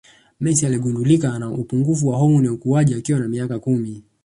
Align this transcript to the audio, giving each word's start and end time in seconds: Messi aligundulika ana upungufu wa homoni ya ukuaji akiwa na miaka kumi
Messi 0.39 0.65
aligundulika 0.65 1.33
ana 1.33 1.51
upungufu 1.51 2.07
wa 2.07 2.17
homoni 2.17 2.45
ya 2.47 2.53
ukuaji 2.53 2.93
akiwa 2.95 3.19
na 3.19 3.27
miaka 3.27 3.59
kumi 3.59 4.03